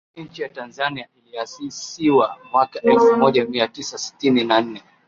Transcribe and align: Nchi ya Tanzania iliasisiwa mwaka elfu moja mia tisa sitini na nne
Nchi 0.15 0.41
ya 0.41 0.49
Tanzania 0.49 1.07
iliasisiwa 1.17 2.37
mwaka 2.51 2.81
elfu 2.81 3.17
moja 3.17 3.45
mia 3.45 3.67
tisa 3.67 3.97
sitini 3.97 4.43
na 4.43 4.61
nne 4.61 4.83